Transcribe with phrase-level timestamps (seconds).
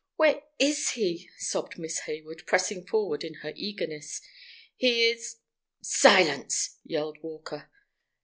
[0.15, 4.19] "Where is he?" sobbed Miss Hayward, pressing forward, in her eagerness.
[4.75, 5.35] "He is—"
[5.79, 7.69] "Silence!" yelled Walker.